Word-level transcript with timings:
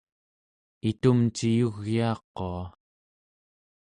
itumciyugyaaqua 0.89 2.59